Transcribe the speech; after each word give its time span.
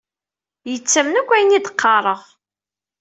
Yettamen 0.71 1.19
akk 1.19 1.29
ayen 1.35 1.57
i 1.57 1.59
qqareɣ. 1.67 2.21